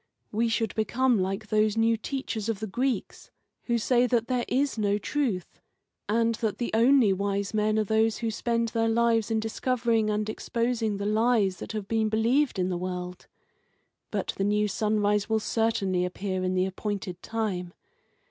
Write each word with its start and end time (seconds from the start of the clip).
We 0.31 0.47
should 0.49 0.73
become 0.73 1.19
like 1.19 1.49
those 1.49 1.77
new 1.77 1.95
teachers 1.95 2.49
of 2.49 2.59
the 2.59 2.65
Greeks, 2.65 3.29
who 3.65 3.77
say 3.77 4.07
that 4.07 4.29
there 4.29 4.45
is 4.47 4.75
no 4.75 4.97
truth, 4.97 5.61
and 6.09 6.33
that 6.41 6.57
the 6.57 6.71
only 6.73 7.13
wise 7.13 7.53
men 7.53 7.77
are 7.77 7.83
those 7.83 8.17
who 8.17 8.31
spend 8.31 8.69
their 8.69 8.89
lives 8.89 9.29
in 9.29 9.39
discovering 9.39 10.09
and 10.09 10.27
exposing 10.27 10.97
the 10.97 11.05
lies 11.05 11.57
that 11.57 11.73
have 11.73 11.87
been 11.87 12.09
believed 12.09 12.57
in 12.57 12.69
the 12.69 12.77
world. 12.79 13.27
But 14.09 14.33
the 14.37 14.43
new 14.43 14.67
sunrise 14.67 15.29
will 15.29 15.39
certainly 15.39 16.03
appear 16.03 16.43
in 16.43 16.55
the 16.55 16.65
appointed 16.65 17.21
time. 17.21 17.71